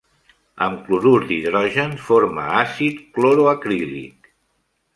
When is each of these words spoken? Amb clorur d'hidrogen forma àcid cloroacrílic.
Amb 0.67 0.79
clorur 0.87 1.19
d'hidrogen 1.31 1.93
forma 2.07 2.47
àcid 2.63 3.05
cloroacrílic. 3.19 4.35